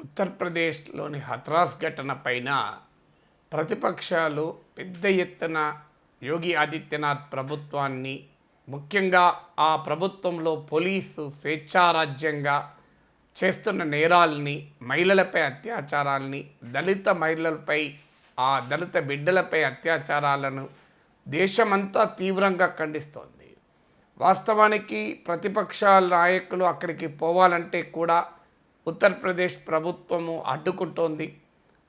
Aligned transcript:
ఉత్తరప్రదేశ్లోని 0.00 1.18
హత్రాస్ 1.18 1.80
ఘటన 1.80 2.12
పైన 2.12 2.78
ప్రతిపక్షాలు 3.52 4.58
పెద్ద 4.78 5.06
ఎత్తున 5.06 5.58
యోగి 6.22 6.54
ఆదిత్యనాథ్ 6.54 7.32
ప్రభుత్వాన్ని 7.32 8.26
ముఖ్యంగా 8.68 9.40
ఆ 9.58 9.76
ప్రభుత్వంలో 9.76 10.56
పోలీసు 10.56 11.32
స్వేచ్ఛారాజ్యంగా 11.40 12.76
చేస్తున్న 13.36 13.82
నేరాలని 13.82 14.72
మహిళలపై 14.82 15.40
అత్యాచారాల్ని 15.40 16.50
దళిత 16.64 17.08
మహిళలపై 17.08 17.94
ఆ 18.38 18.60
దళిత 18.60 18.98
బిడ్డలపై 18.98 19.62
అత్యాచారాలను 19.62 20.68
దేశమంతా 21.28 22.04
తీవ్రంగా 22.04 22.66
ఖండిస్తోంది. 22.66 23.56
వాస్తవానికి 24.20 25.14
ప్రతిపక్షాల 25.26 26.08
నాయకులు 26.08 26.64
అక్కడికి 26.64 27.06
పోవాలంటే 27.06 27.82
కూడా 27.82 28.18
ఉత్తరప్రదేశ్ 28.86 29.56
ప్రభుత్వము 29.68 30.44
అడ్డుకుంటోంది. 30.46 31.38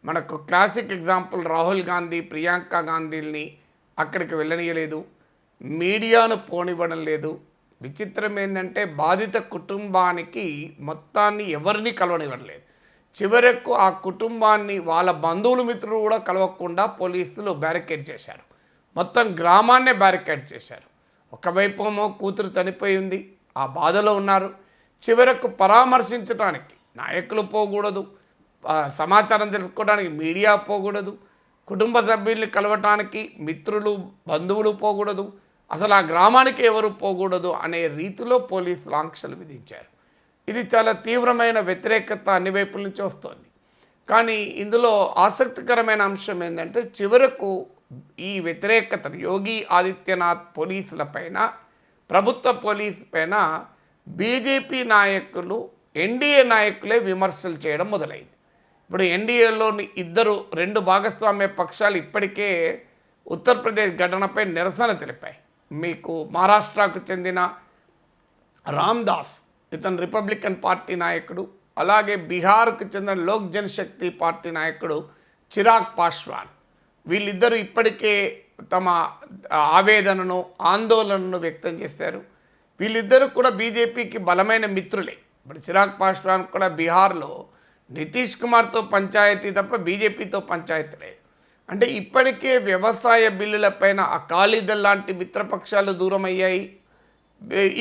మనకు 0.06 0.38
క్లాసిక్ 0.38 0.92
ఎగ్జాంపుల్ 0.92 1.46
రాహుల్ 1.46 1.84
గాంధీ 1.84 2.22
ప్రియాంక 2.22 2.76
గాంధీల్ని 2.76 3.58
అక్కడికి 4.00 4.36
వెళ్ళనీయలేదు. 4.36 5.06
మీడియాను 5.62 6.36
పోనివ్వడం 6.36 7.04
లేదు. 7.04 7.40
విచిత్రం 7.82 8.40
ఏంటంటే 8.40 8.86
బాధిత 8.86 9.36
కుటుంబానికి 9.36 10.78
మొత్తాన్ని 10.80 11.50
ఎవరిని 11.50 11.92
కలవనివ్వట్లేదు. 11.92 12.62
చివరకు 13.24 13.74
ఆ 13.74 13.90
కుటుంబాన్ని 13.90 14.80
వాళ్ళ 14.80 15.12
బంధువులు 15.12 15.64
మిత్రులు 15.64 15.96
కూడా 15.96 16.18
కలవకుండా 16.18 16.86
పోలీసులు 16.86 17.52
బ్యారికేడ్ 17.52 18.10
చేశారు. 18.10 18.40
మొత్తం 18.96 19.36
గ్రామాన్నే 19.40 19.94
బ్యారికేడ్ 19.94 20.54
చేశారు. 20.54 20.92
ఒకవైపు 21.34 21.84
ఏమో 21.84 22.10
కూతురు 22.10 22.62
చనిపోయింది 22.62 23.36
ఆ 23.58 23.66
బాధలో 23.66 24.14
ఉన్నారు. 24.14 24.54
చివరకు 25.10 25.48
పరామర్శించడానికి 25.48 26.74
నాయకులు 26.96 27.42
పోకూడదు. 27.54 28.04
సమాచారం 29.02 29.50
తెలుసుకోవడానికి 29.50 30.10
మీడియా 30.22 30.52
పోకూడదు. 30.70 31.14
కుటుంబ 31.68 32.00
సభ్యుల్ని 32.10 32.48
కలవటానికి 32.48 33.22
మిత్రులు 33.40 33.92
బంధువులు 34.30 34.72
పోకూడదు. 34.84 35.26
అసలు 35.72 35.94
ఆ 35.94 36.02
గ్రామానికి 36.12 36.64
ఎవరు 36.66 36.90
పోకూడదు 37.04 37.50
అనే 37.64 37.88
రీతిలో 38.00 38.38
పోలీసులు 38.52 38.96
ఆంక్షలు 38.96 39.36
విధించారు. 39.36 39.90
ఇది 40.48 40.62
చాలా 40.74 40.92
తీవ్రమైన 40.92 41.60
వ్యతిరేకత 41.60 42.30
అన్ని 42.30 42.50
వైపుల 42.50 42.82
నుంచి 42.84 43.02
వస్తోంది. 43.02 43.48
కానీ 44.10 44.38
ఇందులో 44.64 44.92
ఆసక్తికరమైన 45.18 46.02
అంశం 46.02 46.44
ఏంటంటే 46.44 46.82
చివరకు 46.98 47.50
ఈ 48.20 48.40
వ్యతిరేకతను 48.40 49.18
యోగి 49.28 49.58
ఆదిత్యనాథ్ 49.72 50.44
పోలీసుల 50.58 51.04
పైన 51.16 51.38
ప్రభుత్వ 52.10 52.52
పోలీసు 52.66 53.04
పైన 53.14 53.36
బీజేపీ 54.08 54.84
నాయకులు 54.84 55.70
ఎన్డీఏ 55.96 56.44
నాయకులే 56.44 57.00
విమర్శలు 57.00 57.54
చేయడం 57.54 57.92
మొదలైంది. 57.92 58.36
ఇప్పుడు 58.86 59.04
ఎన్డీఏలోని 59.04 59.90
ఇద్దరు 59.98 60.46
రెండు 60.54 60.80
భాగస్వామ్య 60.80 61.48
పక్షాలు 61.48 61.98
ఇప్పటికే 61.98 62.50
ఉత్తరప్రదేశ్ 63.28 63.94
ఘటనపై 63.96 64.46
నిరసన 64.46 64.92
తెలిపాయి. 64.92 65.36
మీకు 65.72 66.30
మహారాష్ట్రకు 66.32 67.00
చెందిన 67.12 67.54
రామ్దాస్ 68.70 69.36
ఇతను 69.74 69.98
రిపబ్లికన్ 69.98 70.56
పార్టీ 70.64 70.96
నాయకుడు 70.96 71.48
అలాగే 71.78 72.16
బీహార్కు 72.16 72.86
చెందిన 72.86 73.14
లోక్ 73.14 73.52
జనశక్తి 73.52 74.10
పార్టీ 74.10 74.52
నాయకుడు 74.52 75.10
చిరాగ్ 75.52 75.98
పాస్వాన్ 75.98 76.48
వీళ్ళిద్దరూ 77.08 77.56
ఇప్పటికే 77.56 78.44
తమ 78.72 79.10
ఆవేదనను 79.54 80.46
ఆందోళనను 80.62 81.38
వ్యక్తం 81.38 81.70
చేశారు. 81.70 82.24
వీళ్ళిద్దరూ 82.80 83.28
కూడా 83.28 83.50
బీజేపీకి 83.50 84.18
బలమైన 84.18 84.66
మిత్రులే. 84.66 85.18
ఇప్పుడు 85.42 85.60
చిరాగ్ 85.68 85.96
పాస్వాన్ 86.02 86.44
కూడా 86.54 86.68
బీహార్లో 86.80 87.32
నితీష్ 87.92 88.36
కుమార్తో 88.42 88.82
పంచాయతీ 88.94 89.50
తప్ప 89.52 89.76
బీజేపీతో 89.88 90.40
పంచాయతీ 90.52 90.96
లేదు. 91.04 91.18
అంటే 91.70 91.86
ఇప్పటికే 92.00 92.52
వ్యవసాయ 92.70 93.24
బిల్లులపైన 93.40 94.02
అకాలీదల్ 94.18 94.84
లాంటి 94.84 95.12
మిత్రపక్షాలు 95.22 95.92
దూరం 96.02 96.26
అయ్యాయి 96.32 96.64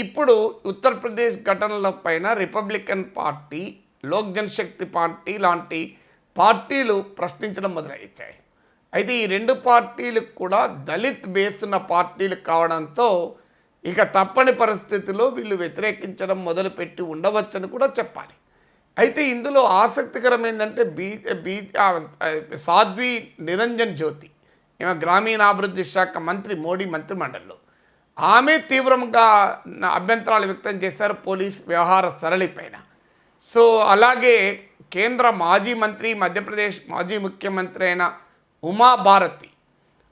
ఇప్పుడు 0.02 0.34
ఉత్తరప్రదేశ్ 0.66 1.36
ఘటనల 1.50 1.88
పైన 2.04 2.32
Republican 2.42 3.04
Party 3.16 3.62
Lok 4.04 4.30
Janshakti 4.36 4.86
Party 4.96 5.32
లాంటి 5.38 5.80
పార్టీలు 6.36 6.96
ప్రశ్నించడం 7.18 7.72
మొదలయ్యాయి. 7.74 8.36
అయితే 8.92 9.12
ఈ 9.22 9.24
రెండు 9.26 9.52
పార్టీలు 9.66 10.20
కూడా 10.40 10.60
దళిత్ 10.88 11.26
బేస్ 11.34 11.60
ఉన్న 11.66 11.76
పార్టీలు 11.92 12.34
కావడంతో 12.48 13.08
ఇక 13.84 14.02
తప్పని 14.16 14.52
పరిస్థితిలో 14.62 15.24
వీళ్ళు 15.36 15.56
వ్యతిరేకించడం 15.56 16.38
మొదలుపెట్టి 16.48 17.02
ఉండవచ్చని 17.12 17.68
కూడా 17.74 17.86
చెప్పాలి. 17.98 18.34
అయితే 18.98 19.22
ఇందులో 19.34 19.60
ఆసక్తికరం 19.82 20.42
ఏంటంటే 20.46 20.82
బీ 20.98 21.08
బీ 21.44 21.54
సాధ్వి 22.66 23.12
నిరంజన్ 23.48 23.96
జ్యోతి 24.00 24.28
ఈమె 24.80 24.94
గ్రామీణాభివృద్ధి 25.04 25.84
శాఖ 25.84 26.18
మంత్రి 26.28 26.54
మోడీ 26.66 26.86
మంత్రిమండలిలో. 26.94 27.56
ఆమె 28.18 28.54
తీవ్రంగా 28.70 29.26
అభ్యంతరాలు 29.98 30.47
వ్యక్తం 30.50 30.76
చేశారు 30.84 31.16
పోలీస్ 31.26 31.58
వ్యవహార 31.70 32.06
సరళిపైన. 32.22 32.76
సో 33.52 33.62
అలాగే 33.92 34.36
కేంద్ర 34.94 35.26
మాజీ 35.44 35.72
మంత్రి 35.82 36.08
మధ్యప్రదేశ్ 36.22 36.78
మాజీ 36.92 37.16
ముఖ్యమంత్రి 37.26 37.84
అయిన 37.88 38.04
ఉమాభారతి 38.62 39.50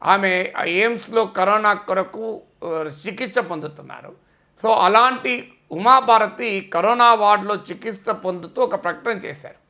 ఆమె 0.03 0.31
ఎయిమ్స్లో 0.75 1.23
కరోనా 1.39 1.73
కొరకు 1.75 2.27
చికిత్స 2.65 3.39
పొందుతున్నారు. 3.39 4.17
సో 4.63 4.73
అలాంటి 4.73 5.53
ఉమాభారతి 5.73 6.71
కరోనా 6.75 7.15
వార్డులో 7.15 7.55
చికిత్స 7.55 8.11
పొందుతూ 8.11 8.63
ఒక 8.63 8.85
ప్రకటన 8.85 9.19
చేశారు. 9.19 9.69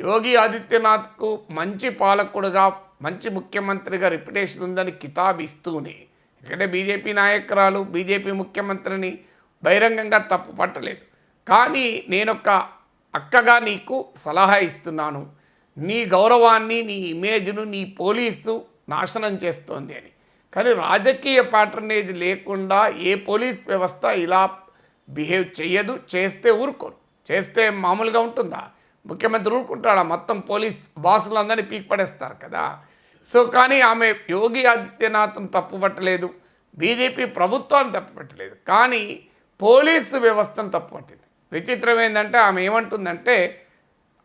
యోగి 0.00 0.36
ఆదిత్యనాథ్కు 0.36 1.40
మంచి 1.50 1.90
పాలకుడుగా 1.90 2.80
మంచి 3.02 3.30
ముఖ్యమంత్రిగా 3.30 4.08
రిప్యుటేషన్ 4.08 4.62
ఉందని 4.62 4.90
కితాబ్ 4.90 5.42
ఇస్తూనే 5.42 6.06
ఎందుకంటే 6.40 6.66
బీజేపీ 6.66 7.12
నాయకురాలు 7.12 7.80
బీజేపీ 7.80 8.30
ముఖ్యమంత్రిని 8.30 9.18
బహిరంగంగా 9.64 10.18
తప్పు 10.18 10.52
పట్టలేదు. 10.52 11.04
కానీ 11.48 12.04
నేనొక 12.08 12.48
అక్కగా 13.14 13.58
నీకు 13.58 14.08
సలహా 14.24 14.56
ఇస్తున్నాను. 14.56 15.30
నీ 15.78 16.04
గౌరవాన్ని 16.04 16.82
నీ 16.82 16.92
ఇమేజ్ను 16.92 17.64
నీ 17.64 17.84
పోలీసు 17.84 18.64
నాశనం 18.88 19.34
చేస్తోంది 19.34 19.94
అని. 19.94 20.10
కానీ 20.56 20.72
రాజకీయ 20.72 21.42
ప్యాటర్నేజ్ 21.42 22.14
లేకుండా 22.14 22.88
ఏ 22.88 23.14
పోలీస్ 23.14 23.68
వ్యవస్థ 23.68 24.04
ఇలా 24.04 24.58
బిహేవ్ 25.08 25.60
చేయదు 25.60 25.98
చేస్తే 26.14 26.50
ఊరుకోరు 26.50 26.96
చేస్తే 27.30 27.70
మామూలుగా 27.70 28.20
ఉంటుందా? 28.20 28.68
ముఖ్యమంత్రి 29.06 29.54
ఊరుకుంటాడా? 29.54 30.02
మొత్తం 30.02 30.40
పోలీస్ 30.40 30.76
బాసులందరినీ 30.98 31.68
పీక్ 31.68 31.90
పడేస్తారు 31.90 32.36
కదా. 32.44 32.78
సో 33.32 33.44
కానీ 33.44 33.80
ఆమె 33.80 34.14
యోగి 34.30 34.66
ఆదిత్యనాథ్ను 34.66 35.48
తప్పుపట్టలేదు. 35.48 36.34
బీజేపీ 36.78 37.24
ప్రభుత్వాన్ని 37.24 37.92
తప్పుపట్టలేదు. 37.92 38.56
కానీ 38.68 39.22
పోలీసు 39.62 40.16
వ్యవస్థను 40.16 40.70
తప్పుపట్టింది. 40.70 41.22
విచిత్రం 41.52 42.00
ఏంటంటే 42.00 42.38
ఆమె 42.38 42.64
ఏమంటుందంటే 42.64 43.62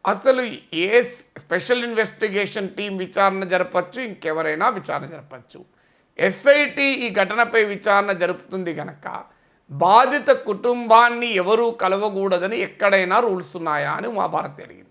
అసలు 0.08 0.42
ఏ 0.74 1.04
స్పెషల్ 1.38 1.84
ఇన్వెస్టిగేషన్ 1.84 2.70
టీం 2.70 2.98
విచారణ 2.98 3.44
జరపచ్చు? 3.44 4.02
ఇంకెవరైనా 4.02 4.70
విచారణ 4.70 5.06
జరపచ్చు. 5.06 5.81
ఎస్ఐటి 6.20 6.84
ఈ 6.84 7.14
ఘటనపై 7.14 7.64
విచారణ 7.64 8.12
జరుపుతుంది 8.12 8.76
కనుక 8.76 9.24
బాధిత 9.72 10.30
కుటుంబాన్ని 10.30 11.28
ఎవరూ 11.28 11.72
కలవకూడదని 11.72 12.58
ఎక్కడైనా 12.58 13.20
రూల్స్ 13.20 13.56
ఉన్నాయా 13.56 13.92
అని 13.92 14.08
ఉమాభారత్ 14.08 14.62
అడిగింది. 14.62 14.88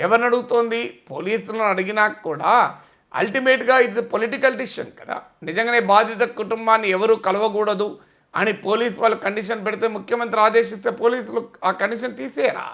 ఎవరిని 0.00 0.26
అడుగుతోంది? 0.26 1.00
పోలీసులను 1.10 1.62
అడిగినా 1.62 2.08
కూడా 2.08 2.78
అల్టిమేట్గా 3.14 3.78
ఇది 3.78 4.02
పొలిటికల్ 4.02 4.58
డిసిషన్ 4.58 4.92
కదా. 5.00 5.22
నిజంగానే 5.42 5.80
బాధిత 5.80 6.22
కుటుంబాన్ని 6.22 6.88
ఎవరు 6.90 7.14
కలవకూడదు 7.14 7.98
అని 8.36 8.52
పోలీస్ 8.52 8.98
వాళ్ళు 8.98 9.16
కండిషన్ 9.16 9.66
పెడితే 9.66 9.88
ముఖ్యమంత్రి 9.88 10.40
ఆదేశిస్తే 10.40 10.90
పోలీసులు 10.90 11.48
ఆ 11.64 11.70
కండిషన్ 11.70 12.16
తీసేయరా? 12.16 12.72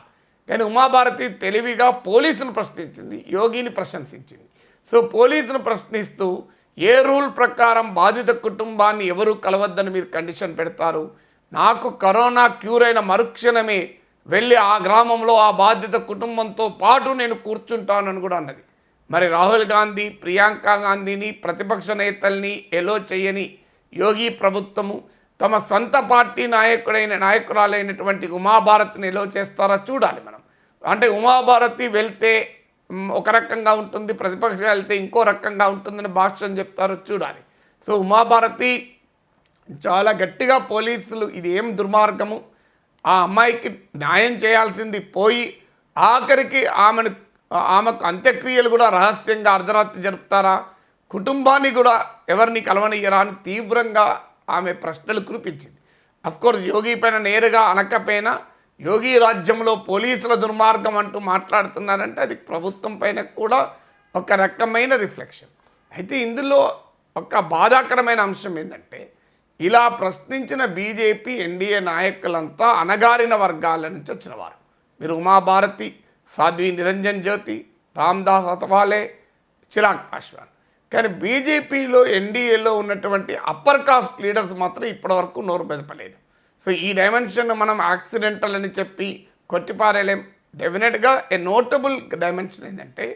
కానీ 0.49 0.65
ఉమాభారతి 0.65 1.29
తెలివిగా 1.29 1.91
పోలీసును 1.91 2.53
ప్రశ్నించింది 2.53 3.25
యోగిని 3.29 3.71
ప్రశంసించింది. 3.71 4.49
సో 4.91 5.01
పోలీసును 5.01 5.59
ప్రశ్నిస్తూ 5.59 6.43
ఏ 6.79 7.03
రూల్ 7.03 7.37
ప్రకారం 7.37 7.95
బాధిత 7.95 8.31
కుటుంబాన్ని 8.31 9.07
ఎవరు 9.07 9.33
కలవద్దని 9.33 9.91
మీరు 9.91 10.05
కండిషన్ 10.05 10.59
పెడతారు? 10.59 11.11
నాకు 11.53 11.91
కరోనా 11.91 12.47
క్యూర్ 12.47 12.83
అయిన 12.83 13.01
మరుక్షణమే 13.01 13.91
వెళ్ళి 14.27 14.57
ఆ 14.57 14.79
గ్రామంలో 14.79 15.37
ఆ 15.37 15.51
బాధిత 15.51 15.95
కుటుంబంతో 15.95 16.69
పాటు 16.69 17.11
నేను 17.11 17.35
కూర్చుంటానని 17.35 18.21
కూడా 18.21 18.37
అన్నది. 18.37 18.59
మరి 19.11 19.29
రాహుల్ 19.29 19.65
గాంధీ 19.65 20.09
ప్రియాంక 20.09 20.69
గాంధీని 20.69 21.31
ప్రతిపక్ష 21.31 21.91
నేతల్ని 21.91 22.65
ఎలో 22.73 22.99
చేయని 22.99 23.55
యోగి 23.95 24.29
ప్రభుత్వము 24.29 25.03
తమ 25.41 25.59
సొంత 25.59 25.97
పార్టీ 25.99 26.47
నాయకుడైన 26.47 27.19
నాయకురాలైనటువంటి 27.19 28.27
ఉమాభారత్ని 28.27 29.09
ఎలో 29.09 29.25
చేస్తారా? 29.25 29.81
చూడాలి 29.91 30.21
మనం. 30.25 30.41
అంటే 30.87 31.09
ఉమాభారతి 31.09 31.89
వెళ్తే 31.89 32.60
ఒక 32.93 33.31
రకంగా 33.31 33.73
ఉంటుంది 33.73 34.13
ప్రతిపక్షాలు 34.13 34.67
వెళ్తే 34.67 34.97
ఇంకో 34.97 35.23
రకంగా 35.23 35.69
ఉంటుందని 35.69 36.09
భాష్యం 36.09 36.59
చెప్తారో 36.59 36.97
చూడాలి. 37.13 37.41
సో 37.87 37.97
ఉమాభారతి 37.97 38.97
చాలా 39.87 40.11
గట్టిగా 40.11 40.59
పోలీసులు 40.59 41.27
ఇది 41.27 41.49
ఏం 41.49 41.77
దుర్మార్గము? 41.77 42.41
ఆ 43.07 43.23
అమ్మాయికి 43.23 43.69
న్యాయం 43.97 44.33
చేయాల్సింది 44.33 44.99
పోయి 44.99 45.57
ఆఖరికి 45.99 46.67
ఆమెను 46.67 47.11
ఆమెకు 47.55 48.05
అంత్యక్రియలు 48.05 48.69
కూడా 48.69 48.89
రహస్యంగా 48.89 49.53
అర్ధరాత్రి 49.53 50.03
జరుపుతారా? 50.03 50.65
కుటుంబాన్ని 51.11 51.71
కూడా 51.71 52.07
ఎవరిని 52.29 52.61
కలవనియరా 52.61 53.21
అని 53.21 53.31
తీవ్రంగా 53.47 54.23
ఆమె 54.51 54.73
ప్రశ్నలు 54.73 55.21
కురిపించింది. 55.21 55.79
అఫ్కోర్స్ 56.27 56.63
యోగి 56.63 56.95
పైన 56.95 57.19
నేరుగా 57.19 57.61
అనకపోయినా 57.61 58.41
యోగి 58.81 59.19
రాజ్యంలో 59.19 59.73
పోలీసుల 59.89 60.35
దుర్మార్గం 60.35 60.95
అంటూ 60.97 61.19
మాట్లాడుతున్నారంటే 61.33 62.21
అది 62.21 62.35
ప్రభుత్వం 62.51 62.93
పైన 62.99 63.21
కూడా 63.41 63.59
ఒక 64.15 64.33
రకమైన 64.45 64.93
రిఫ్లెక్షన్. 64.97 65.51
అయితే 65.93 66.15
ఇందులో 66.19 66.61
ఒక 67.17 67.39
బాధాకరమైన 67.55 68.21
అంశం 68.21 68.55
ఏంటంటే 68.59 69.01
ఇలా 69.61 69.83
ప్రశ్నించిన 69.89 70.63
బీజేపీ 70.77 71.33
ఎన్డీఏ 71.47 71.81
నాయకులంతా 71.81 72.67
అణగారిన 72.83 73.35
వర్గాల 73.35 73.89
నుంచి 73.89 74.11
వచ్చినవారు 74.13 74.59
మీరు 75.01 75.13
ఉమాభారతి 75.13 75.89
సాధ్వి 76.37 76.71
నిరంజన్ 76.73 77.23
జ్యోతి 77.23 77.57
రామ్దాస్ 77.97 78.49
అతవాలే 78.55 79.03
చిరాగ్ 79.73 80.05
పాశ్వాన్. 80.13 80.51
కానీ 80.93 81.09
బీజేపీలో 81.23 82.01
ఎన్డీఏలో 82.19 82.73
ఉన్నటువంటి 82.77 83.33
అప్పర్ 83.53 83.83
కాస్ట్ 83.89 84.23
లీడర్స్ 84.23 84.53
మాత్రం 84.53 84.85
ఇప్పటివరకు 84.85 85.41
నోరు 85.41 85.65
మెదపలేదు. 85.65 86.17
సో 86.65 86.71
ఈ 86.87 86.89
డైమెన్షన్ 86.93 87.51
మనం 87.63 87.79
యాక్సిడెంటల్ 87.91 88.57
అని 88.59 88.71
చెప్పి 88.79 89.09
కొట్టిపారేలేం. 89.51 90.21
డెఫినెట్గా 90.57 91.13
ఏ 91.33 91.37
నోటబుల్ 91.51 91.97
డైమెన్షన్ 92.15 92.67
ఏంటంటే 92.69 93.07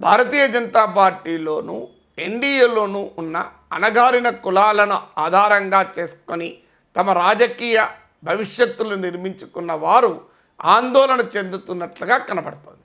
భారతీయ 0.00 0.44
జనతా 0.48 0.82
పార్టీలోను 0.98 1.76
ఎన్డీఏలోనూ 2.18 3.02
ఉన్న 3.18 3.36
అణగారిన 3.72 4.28
కులాలను 4.44 4.98
ఆధారంగా 5.18 5.80
చేసుకొని 5.98 6.48
తమ 6.96 7.10
రాజకీయ 7.24 7.78
భవిష్యత్తులు 8.24 8.94
నిర్మించుకున్న 9.04 9.72
వారు 9.86 10.12
ఆందోళన 10.64 11.20
చెందుతున్నట్లుగా 11.36 12.18
కనబడుతోంది. 12.18 12.81